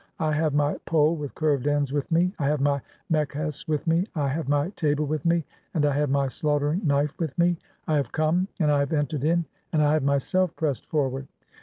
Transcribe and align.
I 0.17 0.31
have 0.31 0.55
my 0.55 0.77
pole 0.87 1.15
"with 1.15 1.35
curved 1.35 1.67
ends 1.67 1.93
with 1.93 2.11
me, 2.11 2.33
I 2.39 2.47
have 2.47 2.59
my 2.59 2.81
mekhes 3.11 3.67
with 3.67 3.85
me, 3.85 4.05
(29) 4.13 4.13
I 4.15 4.27
"have 4.29 4.49
my 4.49 4.69
table 4.71 5.05
with 5.05 5.23
me, 5.25 5.45
and 5.75 5.85
I 5.85 5.93
have 5.93 6.09
my 6.09 6.27
slaughtering 6.27 6.81
knife 6.83 7.13
with 7.19 7.37
"me. 7.37 7.59
I 7.87 7.97
have 7.97 8.11
come, 8.11 8.47
and 8.59 8.71
I 8.71 8.79
have 8.79 8.93
entered 8.93 9.23
in, 9.23 9.45
and 9.71 9.83
I 9.83 9.93
have 9.93 10.01
myself 10.01 10.55
"pressed 10.55 10.87
forward 10.87 11.27